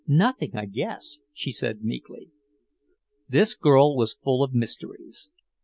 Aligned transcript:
"Nothing, 0.07 0.55
I 0.55 0.65
guess," 0.65 1.19
she 1.31 1.51
said 1.51 1.83
meekly. 1.83 2.31
This 3.29 3.53
girl 3.53 3.95
was 3.95 4.15
full 4.19 4.41
of 4.41 4.51
mysteries. 4.51 5.29